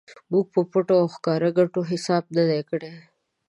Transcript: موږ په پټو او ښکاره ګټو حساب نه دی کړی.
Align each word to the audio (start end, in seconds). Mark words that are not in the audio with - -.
موږ 0.31 0.45
په 0.53 0.61
پټو 0.71 0.95
او 1.01 1.07
ښکاره 1.15 1.49
ګټو 1.57 1.81
حساب 1.91 2.23
نه 2.35 2.43
دی 2.49 2.61
کړی. 2.69 2.93